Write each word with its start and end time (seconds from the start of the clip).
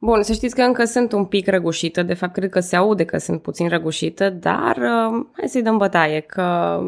Bun, 0.00 0.22
să 0.22 0.32
știți 0.32 0.54
că 0.54 0.62
încă 0.62 0.84
sunt 0.84 1.12
un 1.12 1.24
pic 1.24 1.48
răgușită, 1.48 2.02
de 2.02 2.14
fapt 2.14 2.32
cred 2.32 2.50
că 2.50 2.60
se 2.60 2.76
aude 2.76 3.04
că 3.04 3.18
sunt 3.18 3.42
puțin 3.42 3.68
răgușită, 3.68 4.30
dar 4.30 4.76
uh, 4.76 5.26
hai 5.32 5.48
să-i 5.48 5.62
dăm 5.62 5.76
bătaie, 5.76 6.20
că 6.20 6.80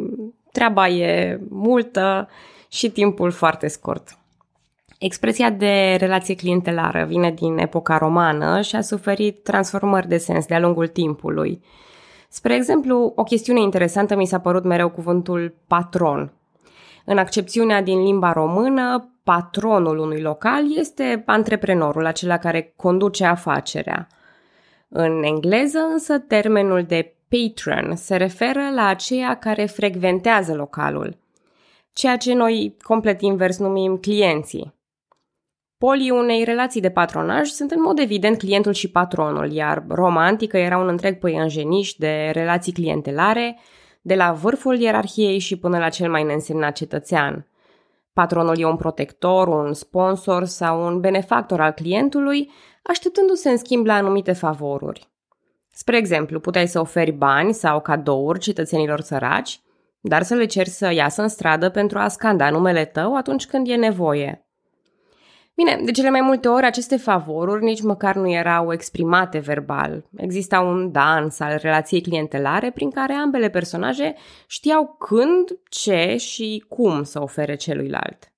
treaba 0.53 0.89
e 0.89 1.41
multă 1.49 2.29
și 2.69 2.91
timpul 2.91 3.31
foarte 3.31 3.69
scurt. 3.69 4.19
Expresia 4.99 5.51
de 5.51 5.97
relație 5.99 6.35
clientelară 6.35 7.05
vine 7.05 7.31
din 7.31 7.59
epoca 7.59 7.99
romană 7.99 8.61
și 8.61 8.77
a 8.77 8.81
suferit 8.81 9.43
transformări 9.43 10.09
de 10.09 10.17
sens 10.17 10.47
de-a 10.47 10.61
lungul 10.61 10.89
timpului. 10.89 11.63
Spre 12.29 12.55
exemplu, 12.55 13.13
o 13.17 13.23
chestiune 13.23 13.61
interesantă 13.61 14.17
mi 14.17 14.27
s-a 14.27 14.41
părut 14.41 14.65
mereu 14.65 14.89
cuvântul 14.89 15.55
patron. 15.67 16.33
În 17.05 17.19
accepțiunea 17.19 17.83
din 17.83 18.03
limba 18.03 18.33
română, 18.33 19.10
patronul 19.23 19.99
unui 19.99 20.21
local 20.21 20.77
este 20.77 21.23
antreprenorul, 21.27 22.07
acela 22.07 22.39
care 22.39 22.73
conduce 22.77 23.25
afacerea. 23.25 24.07
În 24.89 25.23
engleză 25.23 25.79
însă 25.79 26.19
termenul 26.19 26.83
de 26.83 27.15
patron 27.29 27.97
se 27.97 28.17
referă 28.17 28.71
la 28.75 28.87
aceia 28.87 29.35
care 29.35 29.65
frecventează 29.65 30.55
localul, 30.55 31.19
ceea 31.93 32.17
ce 32.17 32.35
noi 32.35 32.77
complet 32.83 33.21
invers 33.21 33.59
numim 33.59 33.97
clienții. 33.97 34.79
Polii 35.79 36.11
unei 36.11 36.45
relații 36.45 36.81
de 36.81 36.91
patronaj 36.91 37.49
sunt 37.49 37.71
în 37.71 37.81
mod 37.81 37.99
evident 37.99 38.39
clientul 38.39 38.73
și 38.73 38.91
patronul, 38.91 39.53
iar 39.53 39.85
romantică 39.89 40.57
era 40.57 40.79
un 40.79 40.89
întreg 40.89 41.19
păianjeniș 41.19 41.93
de 41.93 42.31
relații 42.33 42.73
clientelare, 42.73 43.59
de 44.03 44.15
la 44.15 44.33
vârful 44.33 44.79
ierarhiei 44.79 45.39
și 45.39 45.59
până 45.59 45.79
la 45.79 45.89
cel 45.89 46.11
mai 46.11 46.23
neînsemnat 46.23 46.75
cetățean. 46.75 47.47
Patronul 48.13 48.59
e 48.59 48.65
un 48.65 48.77
protector, 48.77 49.49
un 49.49 49.73
sponsor 49.73 50.45
sau 50.45 50.87
un 50.87 51.01
benefactor 51.01 51.61
al 51.61 51.73
clientului, 51.73 52.51
așteptându-se 52.83 53.51
în 53.51 53.57
schimb 53.57 53.87
la 53.87 53.95
anumite 53.95 54.33
favoruri. 54.33 55.11
Spre 55.71 55.97
exemplu, 55.97 56.41
puteai 56.41 56.69
să 56.69 56.81
oferi 56.81 57.11
bani 57.11 57.53
sau 57.53 57.81
cadouri 57.81 58.39
cetățenilor 58.39 59.01
săraci, 59.01 59.61
dar 60.01 60.23
să 60.23 60.35
le 60.35 60.45
ceri 60.45 60.69
să 60.69 60.93
iasă 60.93 61.23
în 61.23 61.29
stradă 61.29 61.71
pentru 61.71 61.99
a 61.99 62.09
scanda 62.09 62.51
numele 62.51 62.85
tău 62.85 63.17
atunci 63.17 63.47
când 63.47 63.69
e 63.69 63.75
nevoie. 63.75 64.50
Bine, 65.63 65.81
de 65.85 65.91
cele 65.91 66.11
mai 66.11 66.21
multe 66.21 66.49
ori 66.49 66.67
aceste 66.67 66.97
favoruri 66.97 67.65
nici 67.65 67.83
măcar 67.83 68.15
nu 68.15 68.31
erau 68.31 68.73
exprimate 68.73 69.39
verbal. 69.39 70.05
Exista 70.17 70.61
un 70.61 70.93
dans 70.93 71.41
al 71.41 71.59
relației 71.63 72.01
clientelare 72.01 72.71
prin 72.71 72.91
care 72.91 73.13
ambele 73.13 73.49
personaje 73.49 74.15
știau 74.47 74.97
când, 74.99 75.59
ce 75.69 76.17
și 76.17 76.65
cum 76.69 77.03
să 77.03 77.23
ofere 77.23 77.55
celuilalt. 77.55 78.33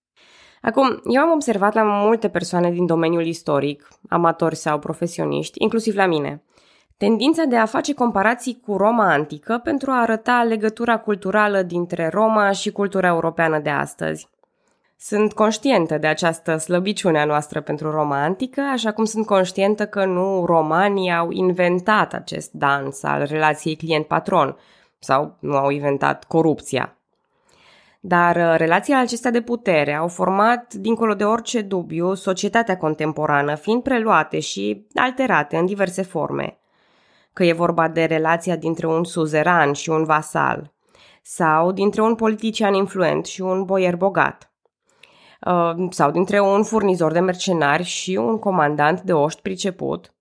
Acum, 0.63 1.01
eu 1.05 1.23
am 1.23 1.31
observat 1.31 1.75
la 1.75 1.83
multe 1.83 2.29
persoane 2.29 2.71
din 2.71 2.87
domeniul 2.87 3.27
istoric, 3.27 3.89
amatori 4.09 4.57
sau 4.57 4.79
profesioniști, 4.79 5.63
inclusiv 5.63 5.95
la 5.95 6.07
mine, 6.07 6.43
tendința 6.97 7.45
de 7.45 7.57
a 7.57 7.67
face 7.67 7.95
comparații 7.95 8.61
cu 8.67 8.77
Roma 8.77 9.13
antică 9.13 9.61
pentru 9.65 9.91
a 9.91 10.01
arăta 10.01 10.43
legătura 10.43 10.99
culturală 10.99 11.63
dintre 11.63 12.09
Roma 12.09 12.51
și 12.51 12.73
cultura 12.73 13.09
europeană 13.09 13.59
de 13.59 13.71
astăzi. 13.71 14.32
Sunt 15.05 15.33
conștientă 15.33 15.99
de 15.99 16.07
această 16.07 16.57
slăbiciune 16.57 17.21
a 17.21 17.25
noastră 17.25 17.61
pentru 17.61 17.91
romantică, 17.91 18.61
așa 18.61 18.93
cum 18.93 19.05
sunt 19.05 19.27
conștientă 19.27 19.87
că 19.87 20.05
nu 20.05 20.45
romanii 20.47 21.13
au 21.13 21.31
inventat 21.31 22.13
acest 22.13 22.53
dans 22.53 23.03
al 23.03 23.25
relației 23.25 23.77
client-patron 23.77 24.57
sau 24.99 25.37
nu 25.39 25.57
au 25.57 25.71
inventat 25.71 26.25
corupția. 26.25 26.97
Dar 28.01 28.37
uh, 28.37 28.55
relațiile 28.57 28.99
acestea 28.99 29.31
de 29.31 29.41
putere 29.41 29.95
au 29.95 30.09
format, 30.09 30.75
dincolo 30.75 31.15
de 31.15 31.25
orice 31.25 31.61
dubiu, 31.61 32.15
societatea 32.15 32.77
contemporană, 32.77 33.55
fiind 33.55 33.83
preluate 33.83 34.41
și 34.41 34.87
alterate 34.95 35.57
în 35.57 35.67
diverse 35.67 36.03
forme. 36.03 36.59
Că 37.33 37.45
e 37.45 37.53
vorba 37.53 37.89
de 37.89 38.05
relația 38.05 38.57
dintre 38.57 38.87
un 38.87 39.05
suzeran 39.05 39.73
și 39.73 39.91
un 39.91 40.05
vasal, 40.05 40.73
sau 41.23 41.73
dintre 41.73 42.03
un 42.03 42.15
politician 42.15 42.75
influent 42.75 43.27
și 43.27 43.41
un 43.41 43.65
boier 43.65 43.97
bogat– 43.97 44.47
Uh, 44.52 44.52
sau 45.91 46.11
dintre 46.11 46.41
un 46.41 46.63
furnizor 46.63 47.13
de 47.13 47.21
mercenari 47.21 47.83
și 47.83 48.17
un 48.17 48.39
comandant 48.39 49.01
de 49.01 49.13
oști 49.13 49.41
priceput, 49.41 50.15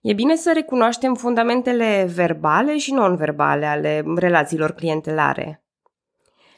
e 0.00 0.12
bine 0.12 0.36
să 0.36 0.50
recunoaștem 0.54 1.14
fundamentele 1.14 2.10
verbale 2.14 2.76
și 2.78 2.92
non-verbale 2.92 3.66
ale 3.66 4.04
relațiilor 4.16 4.70
clientelare. 4.70 5.64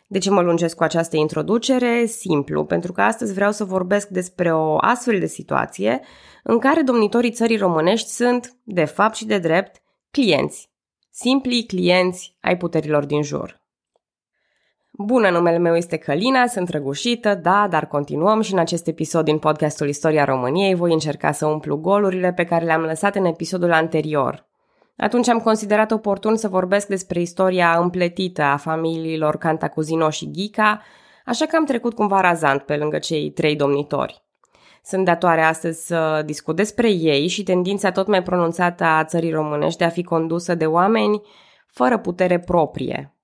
De 0.09 0.19
ce 0.19 0.31
mă 0.31 0.41
lungesc 0.41 0.77
cu 0.77 0.83
această 0.83 1.17
introducere? 1.17 2.05
Simplu, 2.05 2.65
pentru 2.65 2.93
că 2.93 3.03
astăzi 3.03 3.35
vreau 3.35 3.53
să 3.53 3.65
vorbesc 3.65 4.09
despre 4.09 4.55
o 4.55 4.77
astfel 4.81 5.19
de 5.19 5.27
situație 5.27 6.01
în 6.43 6.59
care 6.59 6.83
domnitorii 6.83 7.31
țării 7.33 7.57
românești 7.57 8.09
sunt, 8.09 8.57
de 8.63 8.85
fapt 8.85 9.15
și 9.15 9.27
de 9.27 9.39
drept, 9.39 9.83
clienți. 10.11 10.71
Simpli 11.11 11.65
clienți 11.67 12.37
ai 12.41 12.57
puterilor 12.57 13.05
din 13.05 13.23
jur. 13.23 13.65
Bună, 14.99 15.31
numele 15.31 15.59
meu 15.59 15.77
este 15.77 15.97
Călina, 15.97 16.47
sunt 16.47 16.69
răgușită, 16.69 17.35
da, 17.35 17.67
dar 17.71 17.87
continuăm 17.87 18.41
și 18.41 18.53
în 18.53 18.59
acest 18.59 18.87
episod 18.87 19.25
din 19.25 19.39
podcastul 19.39 19.89
Istoria 19.89 20.25
României 20.25 20.75
voi 20.75 20.93
încerca 20.93 21.33
să 21.33 21.47
umplu 21.47 21.77
golurile 21.77 22.33
pe 22.33 22.45
care 22.45 22.65
le-am 22.65 22.81
lăsat 22.81 23.17
în 23.17 23.25
episodul 23.25 23.73
anterior. 23.73 24.47
Atunci 24.97 25.29
am 25.29 25.39
considerat 25.39 25.91
oportun 25.91 26.37
să 26.37 26.49
vorbesc 26.49 26.87
despre 26.87 27.21
istoria 27.21 27.79
împletită 27.79 28.43
a 28.43 28.57
familiilor 28.57 29.37
Cantacuzino 29.37 30.11
și 30.11 30.31
Ghica, 30.31 30.83
așa 31.25 31.47
că 31.47 31.57
am 31.57 31.65
trecut 31.65 31.95
cumva 31.95 32.21
razant 32.21 32.63
pe 32.63 32.77
lângă 32.77 32.99
cei 32.99 33.31
trei 33.31 33.57
domnitori. 33.57 34.23
Sunt 34.85 35.05
datoare 35.05 35.43
astăzi 35.43 35.87
să 35.87 36.23
discut 36.27 36.57
despre 36.57 36.91
ei 36.91 37.29
și 37.29 37.43
tendința 37.43 37.91
tot 37.91 38.07
mai 38.07 38.23
pronunțată 38.23 38.85
a 38.85 39.05
țării 39.05 39.33
românești 39.33 39.79
de 39.79 39.85
a 39.85 39.89
fi 39.89 40.03
condusă 40.03 40.55
de 40.55 40.67
oameni 40.67 41.23
fără 41.67 41.99
putere 41.99 42.41
proprie, 42.41 43.16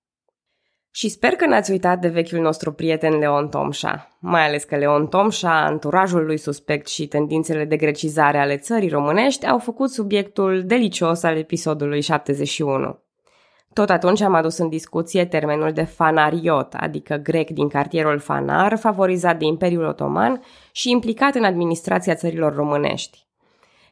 și 0.95 1.09
sper 1.09 1.33
că 1.33 1.47
n-ați 1.47 1.71
uitat 1.71 2.01
de 2.01 2.09
vechiul 2.09 2.41
nostru 2.41 2.73
prieten 2.73 3.19
Leon 3.19 3.49
Tomșa, 3.49 4.17
mai 4.19 4.47
ales 4.47 4.65
că 4.65 4.77
Leon 4.77 5.07
Tomșa, 5.07 5.65
anturajul 5.65 6.25
lui 6.25 6.37
suspect 6.37 6.89
și 6.89 7.07
tendințele 7.07 7.65
de 7.65 7.77
grecizare 7.77 8.39
ale 8.39 8.57
țării 8.57 8.89
românești 8.89 9.47
au 9.47 9.59
făcut 9.59 9.91
subiectul 9.91 10.63
delicios 10.67 11.23
al 11.23 11.37
episodului 11.37 12.01
71. 12.01 12.99
Tot 13.73 13.91
atunci 13.91 14.21
am 14.21 14.35
adus 14.35 14.59
în 14.59 14.69
discuție 14.69 15.25
termenul 15.25 15.73
de 15.73 15.83
fanariot, 15.83 16.75
adică 16.75 17.17
grec 17.17 17.51
din 17.51 17.69
cartierul 17.69 18.19
Fanar, 18.19 18.79
favorizat 18.79 19.39
de 19.39 19.45
Imperiul 19.45 19.85
Otoman 19.85 20.43
și 20.73 20.91
implicat 20.91 21.35
în 21.35 21.45
administrația 21.45 22.15
țărilor 22.15 22.55
românești. 22.55 23.27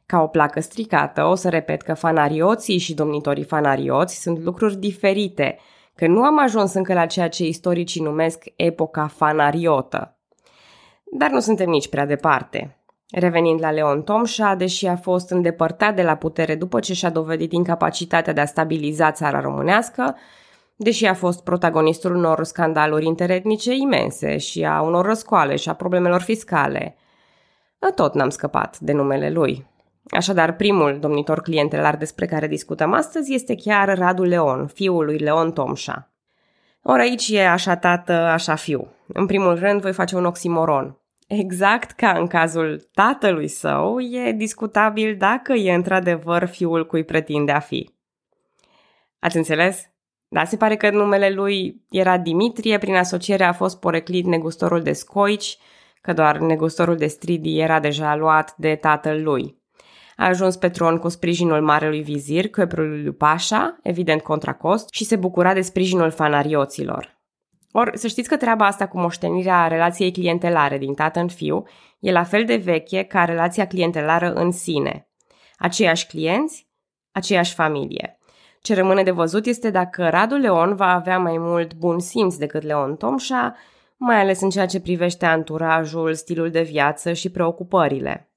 Ca 0.06 0.22
o 0.22 0.26
placă 0.26 0.60
stricată, 0.60 1.24
o 1.24 1.34
să 1.34 1.48
repet 1.48 1.82
că 1.82 1.94
fanarioții 1.94 2.78
și 2.78 2.94
domnitorii 2.94 3.44
fanarioți 3.44 4.20
sunt 4.20 4.38
lucruri 4.38 4.76
diferite– 4.76 5.56
că 6.00 6.06
nu 6.06 6.22
am 6.22 6.38
ajuns 6.38 6.74
încă 6.74 6.94
la 6.94 7.06
ceea 7.06 7.28
ce 7.28 7.44
istoricii 7.46 8.02
numesc 8.02 8.44
epoca 8.56 9.06
fanariotă. 9.06 10.18
Dar 11.18 11.30
nu 11.30 11.40
suntem 11.40 11.68
nici 11.68 11.88
prea 11.88 12.06
departe. 12.06 12.76
Revenind 13.10 13.60
la 13.60 13.70
Leon 13.70 14.02
Tomșa, 14.02 14.54
deși 14.54 14.86
a 14.86 14.96
fost 14.96 15.30
îndepărtat 15.30 15.94
de 15.94 16.02
la 16.02 16.14
putere 16.14 16.54
după 16.54 16.80
ce 16.80 16.94
și-a 16.94 17.10
dovedit 17.10 17.52
incapacitatea 17.52 18.32
de 18.32 18.40
a 18.40 18.44
stabiliza 18.44 19.12
țara 19.12 19.40
românească, 19.40 20.16
deși 20.76 21.06
a 21.06 21.14
fost 21.14 21.44
protagonistul 21.44 22.14
unor 22.14 22.44
scandaluri 22.44 23.06
interetnice 23.06 23.74
imense 23.74 24.36
și 24.36 24.64
a 24.64 24.80
unor 24.80 25.04
răscoale 25.04 25.56
și 25.56 25.68
a 25.68 25.74
problemelor 25.74 26.20
fiscale, 26.20 26.96
tot 27.94 28.14
n-am 28.14 28.30
scăpat 28.30 28.78
de 28.78 28.92
numele 28.92 29.30
lui. 29.30 29.69
Așadar, 30.08 30.56
primul 30.56 30.98
domnitor 31.00 31.40
clientelar 31.40 31.96
despre 31.96 32.26
care 32.26 32.46
discutăm 32.46 32.92
astăzi 32.92 33.34
este 33.34 33.54
chiar 33.54 33.98
Radu 33.98 34.22
Leon, 34.22 34.66
fiul 34.66 35.04
lui 35.04 35.18
Leon 35.18 35.52
Tomșa. 35.52 36.12
Ori 36.82 37.00
aici 37.00 37.28
e 37.28 37.48
așa 37.48 37.76
tată, 37.76 38.12
așa 38.12 38.54
fiu. 38.54 38.88
În 39.06 39.26
primul 39.26 39.58
rând 39.58 39.80
voi 39.80 39.92
face 39.92 40.16
un 40.16 40.24
oximoron. 40.24 40.98
Exact 41.26 41.90
ca 41.90 42.10
în 42.10 42.26
cazul 42.26 42.88
tatălui 42.94 43.48
său, 43.48 44.00
e 44.00 44.32
discutabil 44.32 45.16
dacă 45.16 45.52
e 45.52 45.74
într-adevăr 45.74 46.44
fiul 46.44 46.86
cui 46.86 47.04
pretinde 47.04 47.52
a 47.52 47.58
fi. 47.58 47.90
Ați 49.18 49.36
înțeles? 49.36 49.90
Da, 50.28 50.44
se 50.44 50.56
pare 50.56 50.76
că 50.76 50.90
numele 50.90 51.30
lui 51.30 51.84
era 51.90 52.18
Dimitrie, 52.18 52.78
prin 52.78 52.94
asociere 52.94 53.44
a 53.44 53.52
fost 53.52 53.80
poreclit 53.80 54.24
negustorul 54.24 54.82
de 54.82 54.92
scoici, 54.92 55.58
că 56.00 56.12
doar 56.12 56.38
negustorul 56.38 56.96
de 56.96 57.06
stridi 57.06 57.58
era 57.58 57.80
deja 57.80 58.16
luat 58.16 58.54
de 58.56 58.74
tatăl 58.74 59.22
lui– 59.22 59.58
a 60.20 60.26
ajuns 60.26 60.56
pe 60.56 60.68
tron 60.68 60.98
cu 60.98 61.08
sprijinul 61.08 61.60
marelui 61.60 62.02
vizir, 62.02 62.48
căprului 62.48 63.02
lui 63.02 63.12
Pașa, 63.12 63.78
evident 63.82 64.20
contra 64.20 64.52
cost, 64.54 64.88
și 64.92 65.04
se 65.04 65.16
bucura 65.16 65.54
de 65.54 65.60
sprijinul 65.60 66.10
fanarioților. 66.10 67.18
Or, 67.72 67.90
să 67.94 68.06
știți 68.06 68.28
că 68.28 68.36
treaba 68.36 68.66
asta 68.66 68.88
cu 68.88 68.98
moștenirea 68.98 69.66
relației 69.66 70.12
clientelare 70.12 70.78
din 70.78 70.94
tată 70.94 71.20
în 71.20 71.28
fiu 71.28 71.64
e 71.98 72.12
la 72.12 72.22
fel 72.22 72.44
de 72.44 72.56
veche 72.56 73.02
ca 73.02 73.24
relația 73.24 73.66
clientelară 73.66 74.32
în 74.32 74.50
sine. 74.50 75.08
Aceiași 75.56 76.06
clienți, 76.06 76.68
aceeași 77.12 77.54
familie. 77.54 78.18
Ce 78.62 78.74
rămâne 78.74 79.02
de 79.02 79.10
văzut 79.10 79.46
este 79.46 79.70
dacă 79.70 80.08
Radu 80.08 80.36
Leon 80.36 80.74
va 80.74 80.92
avea 80.94 81.18
mai 81.18 81.38
mult 81.38 81.74
bun 81.74 81.98
simț 81.98 82.36
decât 82.36 82.62
Leon 82.62 82.96
Tomșa, 82.96 83.56
mai 83.96 84.20
ales 84.20 84.40
în 84.40 84.50
ceea 84.50 84.66
ce 84.66 84.80
privește 84.80 85.26
anturajul, 85.26 86.14
stilul 86.14 86.50
de 86.50 86.62
viață 86.62 87.12
și 87.12 87.30
preocupările. 87.30 88.29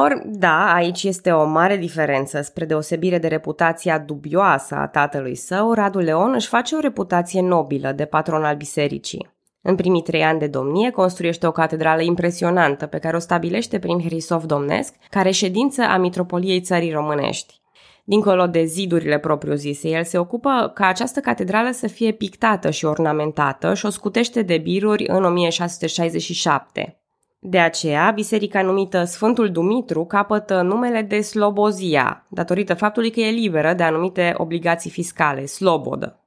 Or, 0.00 0.22
da, 0.24 0.72
aici 0.72 1.02
este 1.02 1.30
o 1.30 1.44
mare 1.44 1.76
diferență. 1.76 2.40
Spre 2.40 2.64
deosebire 2.64 3.18
de 3.18 3.28
reputația 3.28 3.98
dubioasă 3.98 4.74
a 4.74 4.86
tatălui 4.86 5.34
său, 5.34 5.72
Radu 5.72 5.98
Leon 5.98 6.32
își 6.34 6.48
face 6.48 6.74
o 6.74 6.80
reputație 6.80 7.40
nobilă 7.40 7.92
de 7.92 8.04
patron 8.04 8.44
al 8.44 8.56
bisericii. 8.56 9.30
În 9.62 9.74
primii 9.74 10.02
trei 10.02 10.24
ani 10.24 10.38
de 10.38 10.46
domnie 10.46 10.90
construiește 10.90 11.46
o 11.46 11.52
catedrală 11.52 12.02
impresionantă 12.02 12.86
pe 12.86 12.98
care 12.98 13.16
o 13.16 13.18
stabilește 13.18 13.78
prin 13.78 14.00
Hrisov 14.00 14.44
Domnesc, 14.44 14.94
care 15.10 15.30
ședință 15.30 15.82
a 15.82 15.96
Mitropoliei 15.96 16.60
Țării 16.60 16.92
Românești. 16.92 17.60
Dincolo 18.04 18.46
de 18.46 18.64
zidurile 18.64 19.18
propriu-zise, 19.18 19.88
el 19.88 20.04
se 20.04 20.18
ocupă 20.18 20.70
ca 20.74 20.86
această 20.86 21.20
catedrală 21.20 21.70
să 21.70 21.86
fie 21.86 22.12
pictată 22.12 22.70
și 22.70 22.84
ornamentată 22.84 23.74
și 23.74 23.86
o 23.86 23.90
scutește 23.90 24.42
de 24.42 24.58
biruri 24.58 25.04
în 25.08 25.24
1667. 25.24 26.97
De 27.40 27.58
aceea, 27.58 28.10
biserica 28.10 28.62
numită 28.62 29.04
Sfântul 29.04 29.50
Dumitru 29.50 30.04
capătă 30.04 30.62
numele 30.62 31.02
de 31.02 31.20
Slobozia, 31.20 32.26
datorită 32.28 32.74
faptului 32.74 33.10
că 33.10 33.20
e 33.20 33.30
liberă 33.30 33.74
de 33.74 33.82
anumite 33.82 34.34
obligații 34.36 34.90
fiscale, 34.90 35.46
slobodă. 35.46 36.22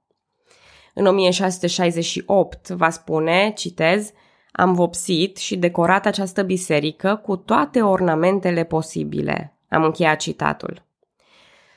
În 0.94 1.06
1668 1.06 2.68
va 2.68 2.90
spune, 2.90 3.52
citez, 3.56 4.12
am 4.52 4.74
vopsit 4.74 5.38
și 5.38 5.58
decorat 5.58 6.06
această 6.06 6.44
biserică 6.44 7.16
cu 7.16 7.36
toate 7.36 7.82
ornamentele 7.82 8.64
posibile. 8.64 9.58
Am 9.70 9.84
încheiat 9.84 10.20
citatul. 10.20 10.84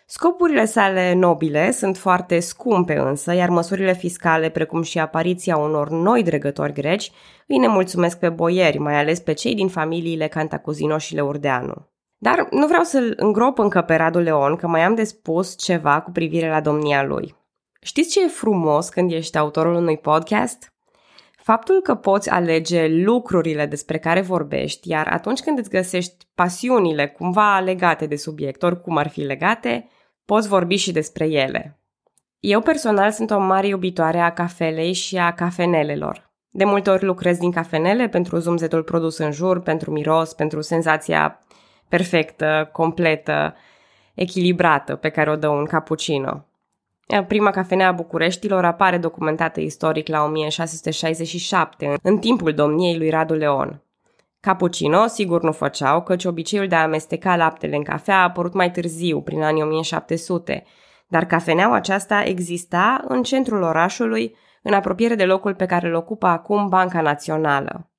Scopurile 0.07 0.65
sale 0.65 1.13
nobile 1.13 1.71
sunt 1.71 1.97
foarte 1.97 2.41
scumpe 2.41 2.99
însă, 2.99 3.35
iar 3.35 3.49
măsurile 3.49 3.95
fiscale, 3.95 4.49
precum 4.49 4.83
și 4.83 4.99
apariția 4.99 5.57
unor 5.57 5.91
noi 5.91 6.23
dregători 6.23 6.73
greci, 6.73 7.11
îi 7.47 7.57
nemulțumesc 7.57 8.19
pe 8.19 8.29
boieri, 8.29 8.79
mai 8.79 8.99
ales 8.99 9.21
pe 9.21 9.33
cei 9.33 9.55
din 9.55 9.69
familiile 9.69 10.29
Cantacuzino 10.29 10.99
și 10.99 11.15
Leurdeanu. 11.15 11.89
Dar 12.19 12.47
nu 12.51 12.67
vreau 12.67 12.83
să-l 12.83 13.13
îngrop 13.17 13.59
încă 13.59 13.83
pe 13.83 13.95
Radu 13.95 14.19
Leon, 14.19 14.57
că 14.57 14.67
mai 14.67 14.83
am 14.83 14.95
de 14.95 15.05
spus 15.05 15.59
ceva 15.59 16.01
cu 16.01 16.11
privire 16.11 16.49
la 16.49 16.61
domnia 16.61 17.03
lui. 17.03 17.35
Știți 17.81 18.11
ce 18.11 18.25
e 18.25 18.29
frumos 18.29 18.89
când 18.89 19.13
ești 19.13 19.39
autorul 19.39 19.75
unui 19.75 19.99
podcast? 19.99 20.74
Faptul 21.45 21.81
că 21.81 21.95
poți 21.95 22.31
alege 22.31 22.87
lucrurile 22.89 23.67
despre 23.67 23.99
care 23.99 24.21
vorbești, 24.21 24.89
iar 24.89 25.07
atunci 25.07 25.41
când 25.41 25.59
îți 25.59 25.71
găsești 25.71 26.27
pasiunile 26.35 27.09
cumva 27.09 27.59
legate 27.59 28.07
de 28.07 28.17
subiect, 28.17 28.63
oricum 28.63 28.97
ar 28.97 29.09
fi 29.09 29.21
legate, 29.21 29.89
poți 30.25 30.49
vorbi 30.49 30.77
și 30.77 30.93
despre 30.93 31.27
ele. 31.27 31.81
Eu 32.41 32.61
personal 32.61 33.11
sunt 33.11 33.31
o 33.31 33.39
mare 33.39 33.67
iubitoare 33.67 34.19
a 34.19 34.33
cafelei 34.33 34.93
și 34.93 35.17
a 35.17 35.33
cafenelelor. 35.33 36.31
De 36.51 36.65
multe 36.65 36.91
ori 36.91 37.05
lucrez 37.05 37.39
din 37.39 37.51
cafenele 37.51 38.09
pentru 38.09 38.37
zumzetul 38.37 38.83
produs 38.83 39.19
în 39.19 39.33
jur, 39.33 39.61
pentru 39.61 39.91
miros, 39.91 40.33
pentru 40.33 40.61
senzația 40.61 41.39
perfectă, 41.89 42.69
completă, 42.73 43.55
echilibrată 44.15 44.97
pe 44.97 45.09
care 45.09 45.31
o 45.31 45.37
dă 45.37 45.49
un 45.49 45.65
cappuccino. 45.65 46.47
Prima 47.27 47.51
cafenea 47.51 47.89
a 47.89 47.93
Bucureștilor 47.93 48.65
apare 48.65 48.99
documentată 48.99 49.61
istoric 49.61 50.09
la 50.09 50.25
1667, 50.25 51.95
în 52.03 52.19
timpul 52.19 52.55
domniei 52.55 52.97
lui 52.97 53.11
Radu 53.11 53.35
Leon. 53.35 53.83
Cappuccino 54.41 55.07
sigur 55.07 55.43
nu 55.43 55.53
făceau, 55.53 56.03
căci 56.03 56.25
obiceiul 56.25 56.69
de 56.69 56.75
a 56.75 56.83
amesteca 56.83 57.37
laptele 57.37 57.77
în 57.77 57.83
cafea 57.83 58.17
a 58.17 58.23
apărut 58.23 58.55
mai 58.55 58.71
târziu, 58.71 59.23
prin 59.23 59.43
anii 59.43 59.63
1700, 59.63 60.65
dar 61.09 61.25
cafeneaua 61.25 61.75
aceasta 61.75 62.23
exista 62.23 63.05
în 63.09 63.23
centrul 63.23 63.63
orașului, 63.63 64.37
în 64.63 64.73
apropiere 64.73 65.15
de 65.15 65.25
locul 65.25 65.55
pe 65.55 65.67
care 65.67 65.89
îl 65.89 65.95
ocupă 65.95 66.27
acum 66.27 66.69
Banca 66.69 67.01
Națională. 67.01 67.91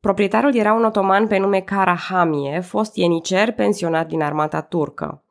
Proprietarul 0.00 0.54
era 0.56 0.72
un 0.72 0.84
otoman 0.84 1.26
pe 1.26 1.38
nume 1.38 1.60
Karahamie, 1.60 2.60
fost 2.60 2.96
ienicer 2.96 3.52
pensionat 3.52 4.06
din 4.06 4.22
armata 4.22 4.60
turcă. 4.60 5.23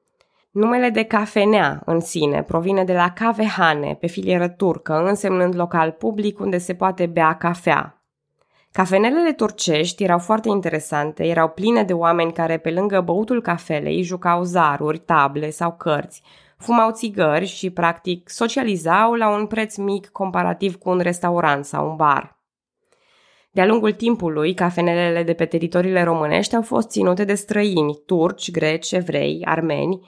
Numele 0.54 0.90
de 0.90 1.04
cafenea 1.04 1.82
în 1.86 2.00
sine 2.00 2.44
provine 2.44 2.84
de 2.84 2.94
la 2.94 3.12
cavehane, 3.12 3.98
pe 4.00 4.08
filieră 4.08 4.48
turcă, 4.48 5.04
însemnând 5.06 5.56
local 5.56 5.92
public 5.92 6.40
unde 6.40 6.58
se 6.58 6.74
poate 6.74 7.06
bea 7.06 7.38
cafea. 7.38 8.04
Cafenelele 8.72 9.32
turcești 9.32 10.04
erau 10.04 10.20
foarte 10.20 10.50
interesante, 10.50 11.26
erau 11.26 11.50
pline 11.50 11.84
de 11.84 11.94
oameni 11.94 12.34
care, 12.34 12.58
pe 12.58 12.72
lângă 12.72 13.02
băutul 13.02 13.42
cafelei, 13.42 14.02
jucau 14.02 14.44
zaruri, 14.44 14.98
table 14.98 15.50
sau 15.50 15.76
cărți, 15.76 16.22
fumau 16.58 16.92
țigări 16.92 17.46
și, 17.46 17.70
practic, 17.70 18.30
socializau 18.30 19.14
la 19.14 19.30
un 19.30 19.46
preț 19.46 19.76
mic 19.76 20.08
comparativ 20.08 20.76
cu 20.76 20.90
un 20.90 21.00
restaurant 21.00 21.66
sau 21.66 21.90
un 21.90 21.96
bar. 21.96 22.40
De-a 23.52 23.66
lungul 23.66 23.92
timpului, 23.92 24.54
cafenelele 24.54 25.24
de 25.24 25.34
pe 25.34 25.46
teritoriile 25.46 26.04
românești 26.04 26.56
au 26.56 26.62
fost 26.62 26.90
ținute 26.90 27.24
de 27.24 27.34
străini, 27.34 28.00
turci, 28.06 28.52
greci, 28.52 28.92
evrei, 28.92 29.42
armeni, 29.46 30.00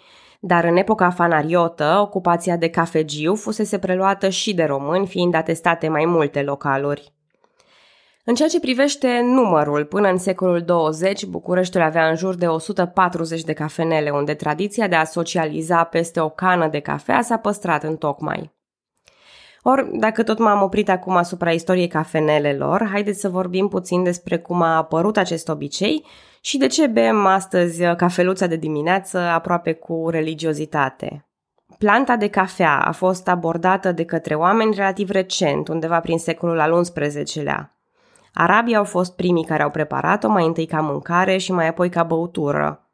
dar 0.48 0.64
în 0.64 0.78
epoca 0.78 1.10
fanariotă, 1.10 1.98
ocupația 2.02 2.58
de 2.58 2.70
cafegiu 2.70 3.36
fusese 3.36 3.78
preluată 3.78 4.30
și 4.30 4.54
de 4.54 4.64
români, 4.64 5.08
fiind 5.08 5.34
atestate 5.34 5.88
mai 5.88 6.06
multe 6.06 6.42
localuri. 6.42 7.14
În 8.24 8.36
ceea 8.36 8.50
ce 8.50 8.60
privește 8.60 9.22
numărul, 9.24 9.86
până 9.86 10.08
în 10.08 10.18
secolul 10.18 10.62
20, 10.62 11.26
Bucureștiul 11.26 11.84
avea 11.84 12.10
în 12.10 12.16
jur 12.16 12.36
de 12.36 12.48
140 12.48 13.42
de 13.42 13.54
cafenele, 13.54 14.10
unde 14.10 14.34
tradiția 14.34 14.88
de 14.88 14.96
a 14.96 15.04
socializa 15.04 15.84
peste 15.84 16.20
o 16.20 16.30
cană 16.30 16.68
de 16.68 16.80
cafea 16.80 17.22
s-a 17.22 17.38
păstrat 17.38 17.84
în 17.84 17.96
tocmai. 17.96 18.54
Or, 19.64 19.90
dacă 19.92 20.24
tot 20.24 20.38
m-am 20.38 20.62
oprit 20.62 20.90
acum 20.90 21.16
asupra 21.16 21.52
istoriei 21.52 21.88
cafenelelor, 21.88 22.88
haideți 22.92 23.20
să 23.20 23.30
vorbim 23.30 23.68
puțin 23.68 24.04
despre 24.04 24.38
cum 24.38 24.62
a 24.62 24.76
apărut 24.76 25.18
acest 25.18 25.50
obicei 25.50 26.06
și 26.46 26.58
de 26.58 26.68
ce 26.68 26.88
bem 26.88 27.26
astăzi 27.26 27.84
cafeluța 27.96 28.48
de 28.48 28.56
dimineață 28.56 29.18
aproape 29.18 29.74
cu 29.74 30.10
religiozitate. 30.10 31.26
Planta 31.78 32.16
de 32.16 32.28
cafea 32.28 32.80
a 32.80 32.92
fost 32.92 33.28
abordată 33.28 33.92
de 33.92 34.04
către 34.04 34.36
oameni 34.36 34.76
relativ 34.76 35.10
recent, 35.10 35.68
undeva 35.68 36.00
prin 36.00 36.18
secolul 36.18 36.60
al 36.60 36.82
XI-lea. 37.24 37.78
Arabii 38.34 38.76
au 38.76 38.84
fost 38.84 39.16
primii 39.16 39.46
care 39.46 39.64
au 39.64 39.70
preparat-o 39.70 40.30
mai 40.30 40.46
întâi 40.46 40.66
ca 40.66 40.82
mâncare 40.82 41.38
și 41.38 41.52
mai 41.52 41.68
apoi 41.68 41.90
ca 41.90 42.04
băutură. 42.04 42.90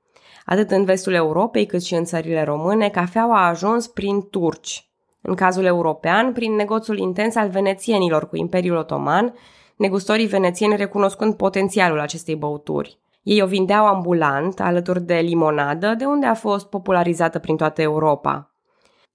Atât 0.45 0.71
în 0.71 0.86
vestul 0.86 1.13
Europei 1.13 1.65
cât 1.65 1.83
și 1.83 1.94
în 1.94 2.03
țările 2.03 2.44
române, 2.44 2.89
cafeaua 2.89 3.44
a 3.44 3.48
ajuns 3.48 3.88
prin 3.88 4.30
turci. 4.30 4.89
În 5.21 5.36
cazul 5.36 5.65
european, 5.65 6.33
prin 6.33 6.56
negoțul 6.56 6.98
intens 6.98 7.36
al 7.36 7.50
venețienilor 7.50 8.30
cu 8.30 8.36
Imperiul 8.36 8.77
Otoman, 8.77 9.33
negustorii 9.75 10.25
venețieni 10.25 10.75
recunoscând 10.75 11.33
potențialul 11.33 12.00
acestei 12.00 12.36
băuturi. 12.36 13.00
Ei 13.23 13.41
o 13.41 13.45
vindeau 13.45 13.85
ambulant, 13.85 14.59
alături 14.59 15.01
de 15.01 15.15
limonadă, 15.15 15.94
de 15.97 16.06
unde 16.06 16.25
a 16.25 16.33
fost 16.33 16.69
popularizată 16.69 17.39
prin 17.39 17.55
toată 17.55 17.81
Europa. 17.81 18.55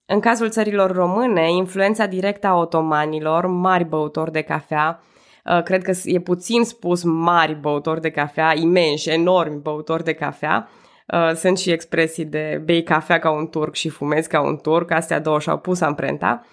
În 0.07 0.21
cazul 0.21 0.51
țărilor 0.51 0.93
române, 0.93 1.51
influența 1.51 2.07
directă 2.07 2.47
a 2.47 2.59
otomanilor, 2.59 3.47
mari 3.47 3.85
băutori 3.85 4.33
de 4.33 4.43
cafea, 4.43 5.01
uh, 5.45 5.63
cred 5.63 5.83
că 5.83 5.93
e 6.05 6.21
puțin 6.21 6.65
spus 6.65 7.03
mari 7.03 7.55
băutori 7.55 8.01
de 8.01 8.11
cafea, 8.11 8.53
imensi, 8.55 9.11
enormi 9.11 9.61
băutori 9.61 10.05
de 10.05 10.13
cafea, 10.13 10.69
uh, 11.07 11.35
sunt 11.35 11.59
și 11.59 11.71
expresii 11.71 12.25
de 12.25 12.63
bei 12.65 12.83
cafea 12.83 13.19
ca 13.19 13.31
un 13.31 13.49
turc 13.49 13.75
și 13.75 13.89
fumezi 13.89 14.29
ca 14.29 14.41
un 14.41 14.57
turc, 14.57 14.91
astea 14.91 15.21
două 15.21 15.41
și-au 15.41 15.59
pus 15.59 15.81
amprenta. 15.81 16.45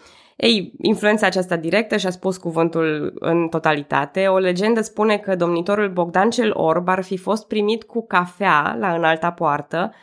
Ei, 0.44 0.74
influența 0.82 1.26
aceasta 1.26 1.56
directă 1.56 1.98
și-a 1.98 2.10
spus 2.10 2.38
cuvântul 2.38 3.14
în 3.20 3.48
totalitate. 3.48 4.28
O 4.28 4.38
legendă 4.38 4.82
spune 4.82 5.18
că 5.18 5.36
domnitorul 5.36 5.90
Bogdan 5.90 6.30
cel 6.30 6.52
Orb 6.54 6.88
ar 6.88 7.04
fi 7.04 7.18
fost 7.18 7.48
primit 7.48 7.84
cu 7.84 8.06
cafea 8.06 8.76
la 8.80 8.94
înalta 8.94 9.32
poartă, 9.32 9.94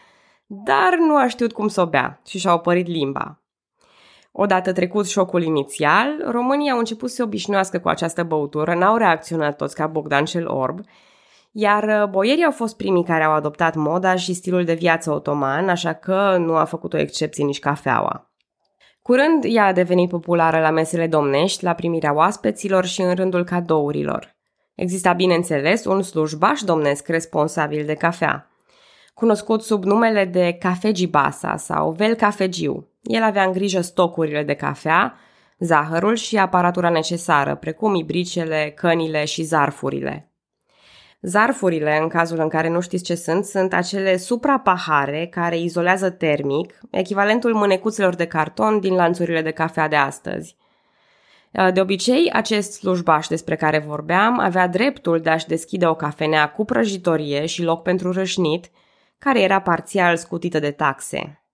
dar 0.47 0.97
nu 0.99 1.17
a 1.17 1.29
știut 1.29 1.53
cum 1.53 1.69
să 1.69 1.81
o 1.81 1.87
bea 1.87 2.21
și 2.27 2.39
și-a 2.39 2.53
opărit 2.53 2.87
limba. 2.87 3.43
Odată 4.33 4.73
trecut 4.73 5.07
șocul 5.07 5.43
inițial, 5.43 6.09
românii 6.31 6.71
au 6.71 6.79
început 6.79 7.09
să 7.09 7.15
se 7.15 7.23
obișnuiască 7.23 7.79
cu 7.79 7.89
această 7.89 8.23
băutură, 8.23 8.75
n-au 8.75 8.97
reacționat 8.97 9.57
toți 9.57 9.75
ca 9.75 9.87
Bogdan 9.87 10.25
cel 10.25 10.49
Orb, 10.49 10.81
iar 11.53 12.07
boierii 12.11 12.45
au 12.45 12.53
fost 12.53 12.77
primii 12.77 13.05
care 13.05 13.25
au 13.25 13.33
adoptat 13.33 13.75
moda 13.75 14.15
și 14.15 14.35
stilul 14.35 14.65
de 14.65 14.75
viață 14.75 15.13
otoman, 15.13 15.69
așa 15.69 15.93
că 15.93 16.37
nu 16.39 16.55
a 16.55 16.65
făcut 16.65 16.93
o 16.93 16.99
excepție 16.99 17.45
nici 17.45 17.59
cafeaua. 17.59 18.30
Curând, 19.11 19.45
ea 19.47 19.65
a 19.65 19.73
devenit 19.73 20.09
populară 20.09 20.61
la 20.61 20.71
mesele 20.71 21.07
domnești, 21.07 21.65
la 21.65 21.75
primirea 21.75 22.15
oaspeților 22.15 22.85
și 22.85 23.01
în 23.01 23.15
rândul 23.15 23.45
cadourilor. 23.45 24.37
Exista, 24.75 25.13
bineînțeles, 25.13 25.85
un 25.85 26.03
slujbaș 26.03 26.61
domnesc 26.61 27.09
responsabil 27.09 27.87
de 27.87 27.95
cafea, 27.95 28.51
cunoscut 29.15 29.63
sub 29.63 29.85
numele 29.85 30.25
de 30.25 30.57
cafegibasa 30.61 31.57
sau 31.57 31.91
vel 31.91 32.15
cafegiu. 32.15 32.89
El 33.03 33.23
avea 33.23 33.45
în 33.45 33.53
grijă 33.53 33.81
stocurile 33.81 34.43
de 34.43 34.55
cafea, 34.55 35.15
zahărul 35.59 36.15
și 36.15 36.39
aparatura 36.39 36.91
necesară, 36.91 37.55
precum 37.55 37.95
ibricele, 37.95 38.73
cănile 38.77 39.25
și 39.25 39.43
zarfurile. 39.43 40.30
Zarfurile, 41.23 41.99
în 41.99 42.09
cazul 42.09 42.39
în 42.39 42.49
care 42.49 42.69
nu 42.69 42.81
știți 42.81 43.05
ce 43.05 43.15
sunt, 43.15 43.45
sunt 43.45 43.73
acele 43.73 44.17
suprapahare 44.17 45.27
care 45.31 45.59
izolează 45.59 46.11
termic, 46.11 46.81
echivalentul 46.91 47.55
mânecuțelor 47.55 48.15
de 48.15 48.27
carton 48.27 48.81
din 48.81 48.95
lanțurile 48.95 49.43
de 49.43 49.51
cafea 49.51 49.89
de 49.89 49.97
astăzi. 49.97 50.57
De 51.73 51.81
obicei, 51.81 52.31
acest 52.33 52.73
slujbaș 52.73 53.27
despre 53.27 53.57
care 53.57 53.79
vorbeam 53.79 54.39
avea 54.39 54.69
dreptul 54.69 55.21
de 55.21 55.31
a-și 55.31 55.47
deschide 55.47 55.87
o 55.87 55.95
cafenea 55.95 56.51
cu 56.51 56.65
prăjitorie 56.65 57.47
și 57.47 57.63
loc 57.63 57.83
pentru 57.83 58.13
rășnit, 58.13 58.71
care 59.19 59.41
era 59.41 59.61
parțial 59.61 60.17
scutită 60.17 60.59
de 60.59 60.71
taxe. 60.71 61.45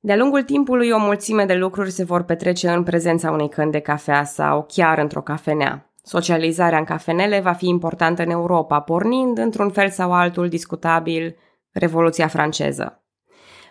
De-a 0.00 0.16
lungul 0.16 0.42
timpului, 0.42 0.90
o 0.90 0.98
mulțime 0.98 1.44
de 1.44 1.54
lucruri 1.54 1.90
se 1.90 2.04
vor 2.04 2.22
petrece 2.22 2.70
în 2.70 2.82
prezența 2.82 3.30
unei 3.30 3.48
căni 3.48 3.70
de 3.70 3.80
cafea 3.80 4.24
sau 4.24 4.66
chiar 4.68 4.98
într-o 4.98 5.22
cafenea. 5.22 5.87
Socializarea 6.08 6.78
în 6.78 6.84
cafenele 6.84 7.40
va 7.40 7.52
fi 7.52 7.68
importantă 7.68 8.22
în 8.22 8.30
Europa, 8.30 8.80
pornind, 8.80 9.38
într-un 9.38 9.70
fel 9.70 9.90
sau 9.90 10.12
altul 10.12 10.48
discutabil, 10.48 11.36
Revoluția 11.72 12.26
franceză. 12.26 13.02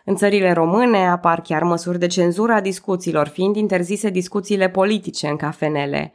În 0.06 0.16
țările 0.16 0.52
române 0.52 1.08
apar 1.08 1.42
chiar 1.42 1.64
măsuri 1.64 2.00
de 2.00 2.08
cenzură 2.08 2.54
a 2.54 2.62
discuțiilor, 2.62 3.28
fiind 3.28 3.56
interzise 3.56 4.10
discuțiile 4.10 4.70
politice 4.70 5.28
în 5.28 5.36
cafenele. 5.36 6.14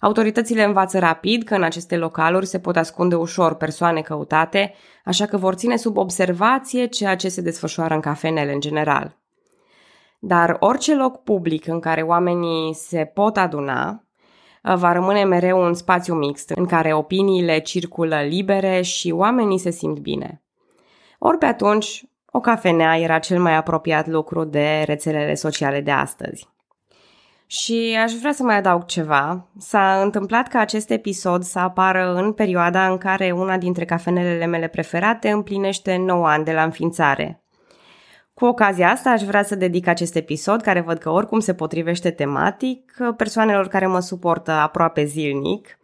Autoritățile 0.00 0.64
învață 0.64 0.98
rapid 0.98 1.42
că 1.42 1.54
în 1.54 1.62
aceste 1.62 1.96
localuri 1.96 2.46
se 2.46 2.58
pot 2.58 2.76
ascunde 2.76 3.14
ușor 3.14 3.54
persoane 3.54 4.00
căutate, 4.00 4.74
așa 5.04 5.26
că 5.26 5.36
vor 5.36 5.54
ține 5.54 5.76
sub 5.76 5.96
observație 5.96 6.86
ceea 6.86 7.16
ce 7.16 7.28
se 7.28 7.40
desfășoară 7.40 7.94
în 7.94 8.00
cafenele 8.00 8.52
în 8.52 8.60
general. 8.60 9.18
Dar 10.18 10.56
orice 10.60 10.94
loc 10.94 11.22
public 11.22 11.66
în 11.66 11.80
care 11.80 12.02
oamenii 12.02 12.74
se 12.74 13.10
pot 13.14 13.36
aduna 13.36 14.04
va 14.62 14.92
rămâne 14.92 15.24
mereu 15.24 15.62
un 15.62 15.74
spațiu 15.74 16.14
mixt, 16.14 16.50
în 16.50 16.66
care 16.66 16.92
opiniile 16.92 17.58
circulă 17.58 18.20
libere 18.20 18.80
și 18.82 19.10
oamenii 19.10 19.58
se 19.58 19.70
simt 19.70 19.98
bine. 19.98 20.42
Ori 21.18 21.38
pe 21.38 21.46
atunci, 21.46 22.04
o 22.32 22.40
cafenea 22.40 22.98
era 22.98 23.18
cel 23.18 23.40
mai 23.40 23.56
apropiat 23.56 24.06
lucru 24.06 24.44
de 24.44 24.82
rețelele 24.86 25.34
sociale 25.34 25.80
de 25.80 25.90
astăzi. 25.90 26.48
Și 27.46 27.98
aș 28.02 28.12
vrea 28.12 28.32
să 28.32 28.42
mai 28.42 28.56
adaug 28.56 28.84
ceva. 28.84 29.48
S-a 29.58 30.02
întâmplat 30.02 30.48
ca 30.48 30.58
acest 30.58 30.90
episod 30.90 31.42
să 31.42 31.58
apară 31.58 32.14
în 32.14 32.32
perioada 32.32 32.88
în 32.90 32.98
care 32.98 33.30
una 33.30 33.58
dintre 33.58 33.84
cafenelele 33.84 34.46
mele 34.46 34.68
preferate 34.68 35.30
împlinește 35.30 35.96
9 35.96 36.28
ani 36.28 36.44
de 36.44 36.52
la 36.52 36.62
înființare. 36.62 37.39
Cu 38.40 38.46
ocazia 38.46 38.90
asta 38.90 39.10
aș 39.10 39.22
vrea 39.22 39.42
să 39.42 39.54
dedic 39.54 39.86
acest 39.86 40.14
episod, 40.14 40.60
care 40.60 40.80
văd 40.80 40.98
că 40.98 41.10
oricum 41.10 41.40
se 41.40 41.54
potrivește 41.54 42.10
tematic, 42.10 42.96
persoanelor 43.16 43.68
care 43.68 43.86
mă 43.86 44.00
suportă 44.00 44.50
aproape 44.50 45.04
zilnic, 45.04 45.78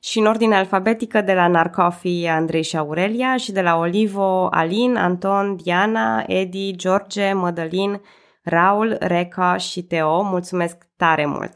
și 0.00 0.18
în 0.18 0.26
ordine 0.26 0.56
alfabetică 0.56 1.20
de 1.20 1.34
la 1.34 1.46
Narcofi 1.46 2.26
Andrei 2.26 2.62
și 2.62 2.76
Aurelia 2.76 3.36
și 3.36 3.52
de 3.52 3.60
la 3.60 3.76
Olivo 3.76 4.48
Alin, 4.50 4.96
Anton, 4.96 5.56
Diana, 5.56 6.24
Edi, 6.26 6.76
George, 6.76 7.32
Mădălin, 7.32 8.00
Raul, 8.42 8.96
Reca 9.00 9.56
și 9.56 9.82
Teo. 9.82 10.22
Mulțumesc 10.22 10.86
tare 10.96 11.26
mult! 11.26 11.52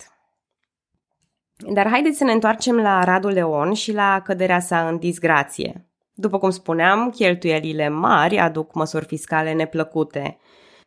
Dar 1.72 1.88
haideți 1.88 2.18
să 2.18 2.24
ne 2.24 2.32
întoarcem 2.32 2.76
la 2.76 3.04
Radu 3.04 3.28
Leon 3.28 3.72
și 3.72 3.92
la 3.92 4.20
căderea 4.24 4.60
sa 4.60 4.88
în 4.88 4.98
disgrație. 4.98 5.89
După 6.20 6.38
cum 6.38 6.50
spuneam, 6.50 7.10
cheltuielile 7.10 7.88
mari 7.88 8.38
aduc 8.38 8.74
măsuri 8.74 9.04
fiscale 9.04 9.52
neplăcute. 9.52 10.38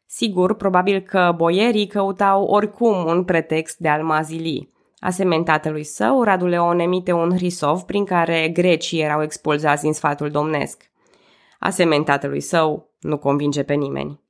Sigur, 0.05 0.55
probabil 0.55 0.99
că 0.99 1.33
boierii 1.35 1.87
căutau 1.87 2.43
oricum 2.43 3.05
un 3.05 3.23
pretext 3.23 3.77
de 3.77 3.87
a-l 3.87 4.03
mazili. 4.03 4.69
Asemenea 4.99 5.43
tatălui 5.43 5.83
său, 5.83 6.23
Radu 6.23 6.45
Leon 6.45 6.79
emite 6.79 7.11
un 7.11 7.31
hrisov 7.35 7.81
prin 7.81 8.05
care 8.05 8.49
grecii 8.49 9.01
erau 9.01 9.23
expulzați 9.23 9.81
din 9.81 9.93
sfatul 9.93 10.29
domnesc. 10.29 10.91
Asemenea 11.59 12.03
tatălui 12.03 12.41
său, 12.41 12.89
nu 12.99 13.17
convinge 13.17 13.63
pe 13.63 13.73
nimeni. 13.73 14.21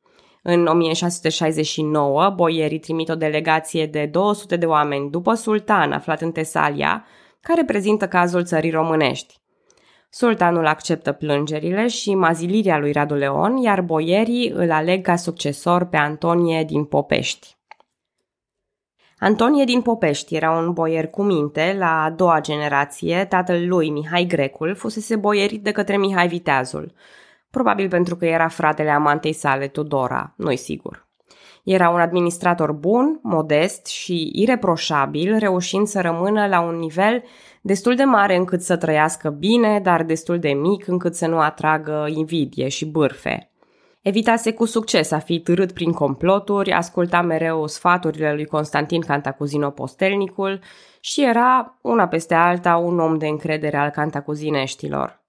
În 0.43 0.65
1669, 0.65 2.29
boierii 2.29 2.79
trimit 2.79 3.09
o 3.09 3.15
delegație 3.15 3.85
de 3.85 4.05
200 4.05 4.55
de 4.55 4.65
oameni 4.65 5.09
după 5.09 5.33
sultan 5.33 5.91
aflat 5.91 6.21
în 6.21 6.31
Tesalia, 6.31 7.05
care 7.41 7.63
prezintă 7.63 8.07
cazul 8.07 8.43
țării 8.43 8.71
românești. 8.71 9.41
Sultanul 10.15 10.65
acceptă 10.65 11.11
plângerile 11.11 11.87
și 11.87 12.15
mazilirea 12.15 12.77
lui 12.77 12.91
Radu 12.91 13.13
Leon, 13.13 13.57
iar 13.57 13.81
boierii 13.81 14.49
îl 14.49 14.71
aleg 14.71 15.03
ca 15.03 15.15
succesor 15.15 15.85
pe 15.85 15.97
Antonie 15.97 16.63
din 16.63 16.85
Popești. 16.85 17.57
Antonie 19.17 19.63
din 19.63 19.81
Popești 19.81 20.35
era 20.35 20.51
un 20.51 20.73
boier 20.73 21.07
cu 21.07 21.23
minte, 21.23 21.75
la 21.77 22.03
a 22.03 22.09
doua 22.09 22.41
generație, 22.41 23.25
tatăl 23.25 23.67
lui, 23.67 23.89
Mihai 23.89 24.25
Grecul, 24.25 24.75
fusese 24.75 25.15
boierit 25.15 25.63
de 25.63 25.71
către 25.71 25.97
Mihai 25.97 26.27
Viteazul, 26.27 26.93
probabil 27.49 27.89
pentru 27.89 28.15
că 28.15 28.25
era 28.25 28.47
fratele 28.47 28.89
amantei 28.89 29.33
sale, 29.33 29.67
Tudora, 29.67 30.33
nu-i 30.37 30.57
sigur. 30.57 31.07
Era 31.63 31.89
un 31.89 31.99
administrator 31.99 32.71
bun, 32.71 33.19
modest 33.21 33.85
și 33.85 34.31
ireproșabil, 34.33 35.37
reușind 35.37 35.87
să 35.87 36.01
rămână 36.01 36.47
la 36.47 36.59
un 36.59 36.75
nivel 36.75 37.23
destul 37.65 37.95
de 37.95 38.03
mare 38.03 38.35
încât 38.35 38.61
să 38.61 38.77
trăiască 38.77 39.29
bine, 39.29 39.79
dar 39.79 40.03
destul 40.03 40.39
de 40.39 40.49
mic 40.49 40.87
încât 40.87 41.15
să 41.15 41.27
nu 41.27 41.39
atragă 41.39 42.05
invidie 42.09 42.67
și 42.67 42.85
bârfe. 42.85 43.51
Evitase 44.01 44.53
cu 44.53 44.65
succes 44.65 45.11
a 45.11 45.19
fi 45.19 45.39
târât 45.39 45.71
prin 45.71 45.91
comploturi, 45.91 46.71
asculta 46.71 47.21
mereu 47.21 47.67
sfaturile 47.67 48.33
lui 48.33 48.45
Constantin 48.45 49.01
Cantacuzino 49.01 49.69
Postelnicul 49.69 50.59
și 50.99 51.23
era, 51.23 51.79
una 51.81 52.07
peste 52.07 52.33
alta, 52.33 52.75
un 52.75 52.99
om 52.99 53.17
de 53.17 53.27
încredere 53.27 53.77
al 53.77 53.89
cantacuzineștilor. 53.89 55.21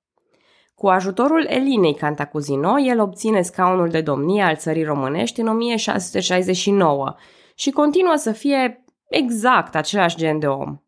Cu 0.74 0.88
ajutorul 0.88 1.46
Elinei 1.48 1.94
Cantacuzino, 1.94 2.80
el 2.80 3.00
obține 3.00 3.42
scaunul 3.42 3.88
de 3.88 4.00
domnie 4.00 4.42
al 4.42 4.56
țării 4.56 4.84
românești 4.84 5.40
în 5.40 5.48
1669 5.48 7.14
și 7.54 7.70
continuă 7.70 8.14
să 8.16 8.32
fie 8.32 8.84
exact 9.08 9.74
același 9.74 10.16
gen 10.16 10.38
de 10.38 10.46
om. 10.46 10.83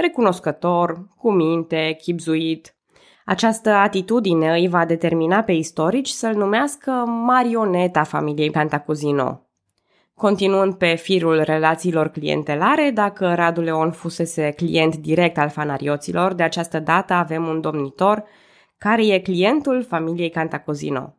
Recunoscător, 0.00 1.08
cu 1.16 1.32
minte, 1.32 1.96
chipzuit, 2.02 2.74
această 3.24 3.70
atitudine 3.70 4.52
îi 4.52 4.68
va 4.68 4.84
determina 4.84 5.42
pe 5.42 5.52
istorici 5.52 6.08
să-l 6.08 6.34
numească 6.34 6.90
marioneta 7.06 8.02
familiei 8.02 8.50
Cantacuzino. 8.50 9.46
Continuând 10.14 10.74
pe 10.74 10.94
firul 10.94 11.42
relațiilor 11.42 12.08
clientelare, 12.08 12.90
dacă 12.94 13.34
Radu 13.34 13.60
Leon 13.60 13.90
fusese 13.90 14.50
client 14.50 14.96
direct 14.96 15.38
al 15.38 15.48
fanarioților, 15.48 16.32
de 16.32 16.42
această 16.42 16.78
dată 16.78 17.12
avem 17.12 17.46
un 17.46 17.60
domnitor 17.60 18.24
care 18.78 19.06
e 19.06 19.18
clientul 19.18 19.84
familiei 19.88 20.30
Cantacuzino. 20.30 21.14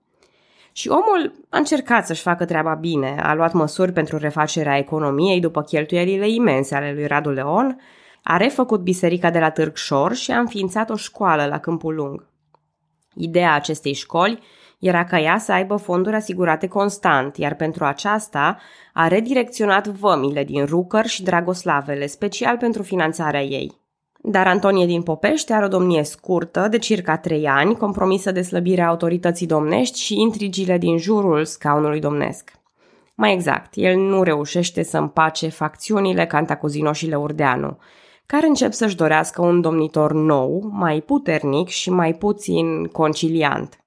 Și 0.71 0.89
omul 0.89 1.45
a 1.49 1.57
încercat 1.57 2.05
să-și 2.05 2.21
facă 2.21 2.45
treaba 2.45 2.73
bine, 2.73 3.15
a 3.23 3.33
luat 3.33 3.53
măsuri 3.53 3.91
pentru 3.91 4.17
refacerea 4.17 4.77
economiei 4.77 5.39
după 5.39 5.61
cheltuielile 5.61 6.29
imense 6.29 6.75
ale 6.75 6.93
lui 6.93 7.07
Radu 7.07 7.29
Leon, 7.29 7.79
a 8.23 8.37
refăcut 8.37 8.81
biserica 8.81 9.29
de 9.29 9.39
la 9.39 9.49
Târgșor 9.49 10.13
și 10.13 10.31
a 10.31 10.39
înființat 10.39 10.89
o 10.89 10.95
școală 10.95 11.45
la 11.45 11.57
Câmpul 11.57 11.95
Lung. 11.95 12.25
Ideea 13.15 13.53
acestei 13.53 13.93
școli 13.93 14.39
era 14.79 15.03
ca 15.03 15.19
ea 15.19 15.37
să 15.37 15.51
aibă 15.51 15.75
fonduri 15.75 16.15
asigurate 16.15 16.67
constant, 16.67 17.37
iar 17.37 17.55
pentru 17.55 17.85
aceasta 17.85 18.57
a 18.93 19.07
redirecționat 19.07 19.87
vămile 19.87 20.43
din 20.43 20.65
Rucăr 20.65 21.05
și 21.05 21.23
Dragoslavele, 21.23 22.05
special 22.07 22.57
pentru 22.57 22.83
finanțarea 22.83 23.43
ei. 23.43 23.79
Dar 24.23 24.47
Antonie 24.47 24.85
din 24.85 25.01
Popești 25.01 25.53
are 25.53 25.65
o 25.65 25.67
domnie 25.67 26.03
scurtă, 26.03 26.67
de 26.67 26.77
circa 26.77 27.17
trei 27.17 27.47
ani, 27.47 27.77
compromisă 27.77 28.31
de 28.31 28.41
slăbirea 28.41 28.87
autorității 28.87 29.47
domnești 29.47 29.99
și 29.99 30.19
intrigile 30.19 30.77
din 30.77 30.97
jurul 30.97 31.45
scaunului 31.45 31.99
domnesc. 31.99 32.51
Mai 33.15 33.33
exact, 33.33 33.73
el 33.75 33.97
nu 33.97 34.23
reușește 34.23 34.83
să 34.83 34.97
împace 34.97 35.49
facțiunile 35.49 36.25
Cantacuzino 36.25 36.93
și 36.93 37.07
Leurdeanu, 37.07 37.77
care 38.31 38.47
încep 38.47 38.71
să-și 38.71 38.95
dorească 38.95 39.41
un 39.41 39.61
domnitor 39.61 40.13
nou, 40.13 40.69
mai 40.71 41.01
puternic 41.01 41.67
și 41.67 41.89
mai 41.89 42.13
puțin 42.13 42.85
conciliant. 42.85 43.83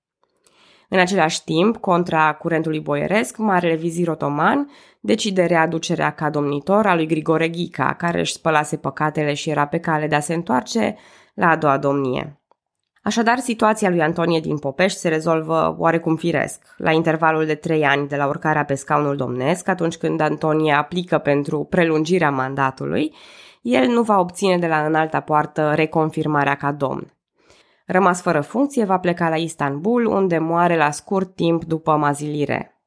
În 0.88 0.98
același 0.98 1.44
timp, 1.44 1.76
contra 1.76 2.32
curentului 2.34 2.80
boieresc, 2.80 3.36
Marele 3.36 3.74
Vizir 3.74 4.08
Otoman 4.08 4.70
decide 5.00 5.44
readucerea 5.44 6.10
ca 6.10 6.30
domnitor 6.30 6.86
a 6.86 6.94
lui 6.94 7.06
Grigore 7.06 7.48
Ghica, 7.48 7.94
care 7.94 8.18
își 8.18 8.32
spălase 8.32 8.76
păcatele 8.76 9.34
și 9.34 9.50
era 9.50 9.66
pe 9.66 9.78
cale 9.78 10.06
de 10.06 10.14
a 10.14 10.20
se 10.20 10.34
întoarce 10.34 10.96
la 11.34 11.48
a 11.48 11.56
doua 11.56 11.78
domnie. 11.78 12.40
Așadar, 13.02 13.38
situația 13.38 13.90
lui 13.90 14.02
Antonie 14.02 14.40
din 14.40 14.58
Popești 14.58 14.98
se 14.98 15.08
rezolvă 15.08 15.74
oarecum 15.78 16.16
firesc, 16.16 16.74
la 16.76 16.90
intervalul 16.90 17.46
de 17.46 17.54
trei 17.54 17.84
ani 17.84 18.08
de 18.08 18.16
la 18.16 18.26
urcarea 18.26 18.64
pe 18.64 18.74
scaunul 18.74 19.16
domnesc, 19.16 19.68
atunci 19.68 19.96
când 19.96 20.20
Antonie 20.20 20.72
aplică 20.72 21.18
pentru 21.18 21.64
prelungirea 21.70 22.30
mandatului, 22.30 23.14
el 23.64 23.88
nu 23.88 24.02
va 24.02 24.18
obține 24.18 24.59
de 24.59 24.66
la 24.66 24.85
înalta 24.87 25.21
poartă 25.21 25.73
reconfirmarea 25.75 26.54
ca 26.54 26.73
domn. 26.73 27.12
Rămas 27.87 28.21
fără 28.21 28.40
funcție, 28.40 28.85
va 28.85 28.99
pleca 28.99 29.28
la 29.28 29.37
Istanbul, 29.37 30.06
unde 30.06 30.38
moare 30.38 30.76
la 30.76 30.90
scurt 30.90 31.35
timp 31.35 31.64
după 31.64 31.97
mazilire. 31.97 32.83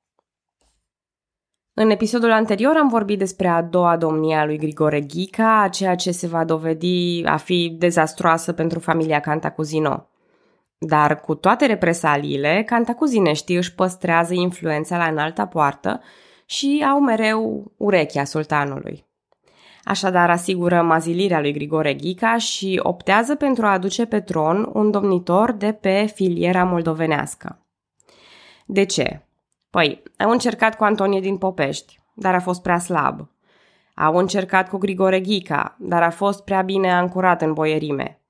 În 1.73 1.89
episodul 1.89 2.31
anterior 2.31 2.75
am 2.75 2.87
vorbit 2.87 3.17
despre 3.17 3.47
a 3.47 3.61
doua 3.61 3.97
domnie 3.97 4.35
a 4.35 4.45
lui 4.45 4.57
Grigore 4.57 5.01
Ghica, 5.01 5.67
ceea 5.71 5.95
ce 5.95 6.11
se 6.11 6.27
va 6.27 6.43
dovedi 6.43 7.23
a 7.25 7.37
fi 7.37 7.75
dezastroasă 7.79 8.53
pentru 8.53 8.79
familia 8.79 9.19
Cantacuzino. 9.19 10.09
Dar 10.77 11.19
cu 11.19 11.35
toate 11.35 11.65
represaliile, 11.65 12.63
Cantacuzineștii 12.65 13.55
își 13.55 13.75
păstrează 13.75 14.33
influența 14.33 14.97
la 14.97 15.05
înalta 15.05 15.45
poartă 15.45 16.01
și 16.45 16.85
au 16.91 16.99
mereu 16.99 17.71
urechea 17.77 18.23
sultanului. 18.23 19.06
Așadar 19.87 20.29
asigură 20.29 20.81
mazilirea 20.81 21.39
lui 21.39 21.53
Grigore 21.53 21.93
Ghica 21.93 22.37
și 22.37 22.79
optează 22.83 23.35
pentru 23.35 23.65
a 23.65 23.71
aduce 23.71 24.05
pe 24.05 24.19
tron 24.19 24.69
un 24.73 24.91
domnitor 24.91 25.51
de 25.51 25.71
pe 25.71 26.11
filiera 26.13 26.63
moldovenească. 26.63 27.65
De 28.65 28.83
ce? 28.83 29.25
Păi, 29.69 30.03
au 30.17 30.29
încercat 30.29 30.75
cu 30.75 30.83
Antonie 30.83 31.19
din 31.19 31.37
Popești, 31.37 31.99
dar 32.13 32.33
a 32.33 32.39
fost 32.39 32.61
prea 32.61 32.77
slab. 32.77 33.29
Au 33.95 34.15
încercat 34.15 34.69
cu 34.69 34.77
Grigore 34.77 35.19
Ghica, 35.19 35.75
dar 35.79 36.03
a 36.03 36.09
fost 36.09 36.43
prea 36.43 36.61
bine 36.61 36.93
ancorat 36.93 37.41
în 37.41 37.53
boierime. 37.53 38.21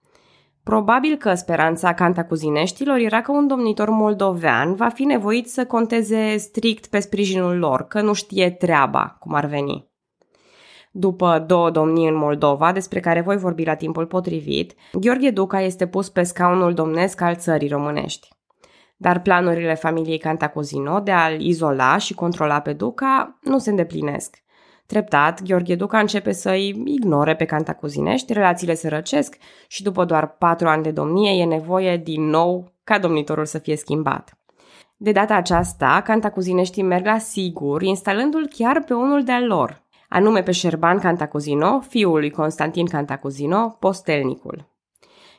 Probabil 0.63 1.15
că 1.15 1.33
speranța 1.33 1.93
cantacuzineștilor 1.93 2.97
era 2.97 3.21
că 3.21 3.31
un 3.31 3.47
domnitor 3.47 3.89
moldovean 3.89 4.75
va 4.75 4.89
fi 4.89 5.03
nevoit 5.03 5.49
să 5.49 5.65
conteze 5.65 6.37
strict 6.37 6.87
pe 6.87 6.99
sprijinul 6.99 7.57
lor, 7.57 7.87
că 7.87 8.01
nu 8.01 8.13
știe 8.13 8.49
treaba, 8.49 9.15
cum 9.19 9.33
ar 9.33 9.45
veni. 9.45 9.87
După 10.99 11.43
două 11.47 11.69
domnii 11.69 12.07
în 12.07 12.15
Moldova, 12.15 12.71
despre 12.71 12.99
care 12.99 13.21
voi 13.21 13.37
vorbi 13.37 13.63
la 13.63 13.75
timpul 13.75 14.05
potrivit, 14.05 14.73
Gheorghe 14.93 15.29
Duca 15.29 15.61
este 15.61 15.87
pus 15.87 16.09
pe 16.09 16.23
scaunul 16.23 16.73
domnesc 16.73 17.21
al 17.21 17.35
țării 17.35 17.67
românești. 17.67 18.27
Dar 18.95 19.21
planurile 19.21 19.75
familiei 19.75 20.17
Cantacuzino 20.17 20.99
de 20.99 21.11
a-l 21.11 21.41
izola 21.41 21.97
și 21.97 22.13
controla 22.13 22.59
pe 22.59 22.73
Duca 22.73 23.39
nu 23.41 23.57
se 23.57 23.69
îndeplinesc. 23.69 24.37
Treptat, 24.85 25.41
Gheorghe 25.43 25.75
Duca 25.75 25.99
începe 25.99 26.31
să-i 26.31 26.81
ignore 26.85 27.35
pe 27.35 27.45
Cantacuzinești, 27.45 28.33
relațiile 28.33 28.73
se 28.73 28.87
răcesc 28.87 29.37
și 29.67 29.83
după 29.83 30.05
doar 30.05 30.27
patru 30.27 30.67
ani 30.67 30.83
de 30.83 30.91
domnie 30.91 31.41
e 31.41 31.45
nevoie 31.45 31.97
din 31.97 32.29
nou 32.29 32.71
ca 32.83 32.99
domnitorul 32.99 33.45
să 33.45 33.57
fie 33.57 33.75
schimbat. 33.75 34.37
De 34.95 35.11
data 35.11 35.35
aceasta, 35.35 36.01
Cantacuzineștii 36.03 36.83
merg 36.83 37.05
la 37.05 37.17
sigur, 37.17 37.81
instalându-l 37.81 38.47
chiar 38.55 38.83
pe 38.83 38.93
unul 38.93 39.23
de-al 39.23 39.45
lor, 39.45 39.85
anume 40.07 40.43
pe 40.43 40.51
Șerban 40.51 40.99
Cantacuzino, 40.99 41.79
fiul 41.79 42.19
lui 42.19 42.29
Constantin 42.29 42.85
Cantacuzino, 42.85 43.69
postelnicul. 43.79 44.75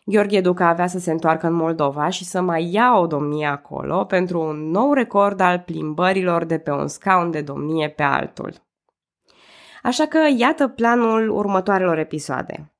Gheorghe 0.05 0.41
Duca 0.41 0.69
avea 0.69 0.87
să 0.87 0.99
se 0.99 1.11
întoarcă 1.11 1.47
în 1.47 1.53
Moldova 1.53 2.09
și 2.09 2.25
să 2.25 2.41
mai 2.41 2.73
ia 2.73 2.99
o 2.99 3.07
domnie 3.07 3.47
acolo 3.47 4.05
pentru 4.05 4.41
un 4.41 4.71
nou 4.71 4.93
record 4.93 5.41
al 5.41 5.59
plimbărilor 5.59 6.45
de 6.45 6.59
pe 6.59 6.71
un 6.71 6.89
scaun 6.89 7.31
de 7.31 7.41
domnie 7.41 7.89
pe 7.89 8.03
altul. 8.03 8.53
Așa 9.83 10.07
că 10.07 10.19
iată 10.37 10.69
planul 10.69 11.29
următoarelor 11.31 11.99
episoade. 11.99 12.73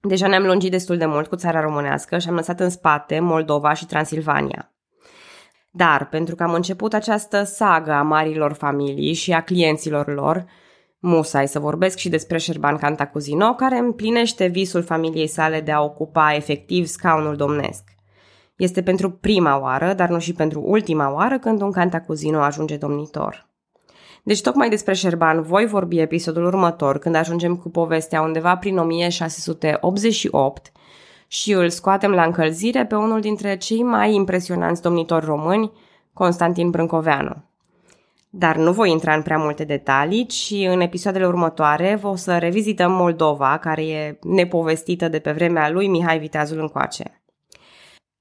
Deja 0.00 0.26
ne-am 0.26 0.46
lungit 0.46 0.70
destul 0.70 0.96
de 0.96 1.06
mult 1.06 1.26
cu 1.26 1.36
țara 1.36 1.60
românească 1.60 2.18
și 2.18 2.28
am 2.28 2.34
lăsat 2.34 2.60
în 2.60 2.70
spate 2.70 3.20
Moldova 3.20 3.72
și 3.72 3.86
Transilvania. 3.86 4.72
Dar, 5.70 6.08
pentru 6.08 6.34
că 6.34 6.42
am 6.42 6.52
început 6.52 6.94
această 6.94 7.42
sagă 7.42 7.92
a 7.92 8.02
marilor 8.02 8.52
familii 8.52 9.12
și 9.12 9.32
a 9.32 9.42
clienților 9.42 10.14
lor, 10.14 10.44
Musai 11.02 11.48
să 11.48 11.58
vorbesc 11.58 11.96
și 11.96 12.08
despre 12.08 12.38
Șerban 12.38 12.76
Cantacuzino, 12.76 13.54
care 13.54 13.78
împlinește 13.78 14.46
visul 14.46 14.82
familiei 14.82 15.26
sale 15.26 15.60
de 15.60 15.72
a 15.72 15.82
ocupa 15.82 16.34
efectiv 16.34 16.86
scaunul 16.86 17.36
domnesc. 17.36 17.84
Este 18.56 18.82
pentru 18.82 19.10
prima 19.10 19.60
oară, 19.60 19.92
dar 19.92 20.08
nu 20.08 20.18
și 20.18 20.32
pentru 20.32 20.62
ultima 20.64 21.12
oară, 21.12 21.38
când 21.38 21.60
un 21.60 21.72
Cantacuzino 21.72 22.40
ajunge 22.40 22.76
domnitor. 22.76 23.48
Deci 24.22 24.40
tocmai 24.40 24.68
despre 24.68 24.94
Șerban 24.94 25.42
voi 25.42 25.66
vorbi 25.66 25.98
episodul 25.98 26.44
următor, 26.44 26.98
când 26.98 27.14
ajungem 27.14 27.56
cu 27.56 27.70
povestea 27.70 28.22
undeva 28.22 28.56
prin 28.56 28.78
1688 28.78 30.72
și 31.26 31.52
îl 31.52 31.68
scoatem 31.68 32.10
la 32.10 32.24
încălzire 32.24 32.86
pe 32.86 32.94
unul 32.94 33.20
dintre 33.20 33.56
cei 33.56 33.82
mai 33.82 34.14
impresionanți 34.14 34.82
domnitori 34.82 35.24
români, 35.24 35.72
Constantin 36.12 36.70
Brâncoveanu. 36.70 37.49
Dar 38.32 38.56
nu 38.56 38.72
voi 38.72 38.90
intra 38.90 39.14
în 39.14 39.22
prea 39.22 39.38
multe 39.38 39.64
detalii, 39.64 40.26
ci 40.26 40.54
în 40.68 40.80
episoadele 40.80 41.26
următoare 41.26 41.94
vă 41.94 42.08
o 42.08 42.16
să 42.16 42.38
revizităm 42.38 42.92
Moldova, 42.92 43.58
care 43.58 43.86
e 43.86 44.18
nepovestită 44.22 45.08
de 45.08 45.18
pe 45.18 45.32
vremea 45.32 45.70
lui 45.70 45.88
Mihai 45.88 46.18
Viteazul 46.18 46.58
încoace. 46.58 47.22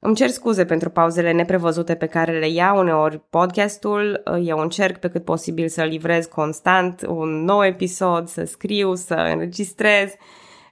Îmi 0.02 0.16
cer 0.16 0.30
scuze 0.30 0.66
pentru 0.66 0.90
pauzele 0.90 1.32
neprevăzute 1.32 1.96
pe 1.96 2.06
care 2.06 2.40
le 2.40 2.50
ia 2.50 2.74
uneori 2.74 3.20
podcastul. 3.30 4.24
Eu 4.44 4.58
încerc 4.58 4.98
pe 4.98 5.10
cât 5.10 5.24
posibil 5.24 5.68
să 5.68 5.84
livrez 5.84 6.26
constant 6.26 7.06
un 7.08 7.44
nou 7.44 7.66
episod, 7.66 8.28
să 8.28 8.44
scriu, 8.44 8.96
să 8.96 9.14
înregistrez. 9.14 10.12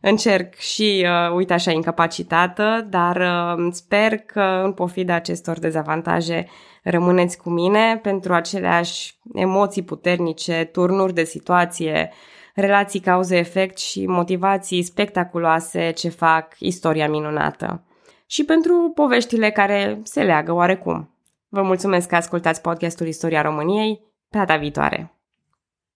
Încerc 0.01 0.53
și, 0.55 1.05
uh, 1.05 1.35
uite 1.35 1.53
așa, 1.53 1.71
incapacitată, 1.71 2.87
dar 2.89 3.15
uh, 3.15 3.67
sper 3.71 4.17
că 4.17 4.61
în 4.63 4.71
pofida 4.71 5.13
acestor 5.13 5.59
dezavantaje 5.59 6.47
rămâneți 6.89 7.37
cu 7.37 7.49
mine 7.49 7.99
pentru 8.01 8.33
aceleași 8.33 9.19
emoții 9.33 9.83
puternice, 9.83 10.69
turnuri 10.71 11.13
de 11.13 11.23
situație, 11.23 12.11
relații 12.55 12.99
cauze-efect 12.99 13.77
și 13.77 14.05
motivații 14.05 14.83
spectaculoase 14.83 15.91
ce 15.91 16.09
fac 16.09 16.55
istoria 16.59 17.09
minunată. 17.09 17.83
Și 18.25 18.43
pentru 18.43 18.91
poveștile 18.95 19.51
care 19.51 19.99
se 20.03 20.23
leagă 20.23 20.53
oarecum. 20.53 21.09
Vă 21.49 21.61
mulțumesc 21.61 22.07
că 22.07 22.15
ascultați 22.15 22.61
podcastul 22.61 23.07
Istoria 23.07 23.41
României. 23.41 24.01
Pe 24.29 24.37
data 24.37 24.55
viitoare! 24.55 25.16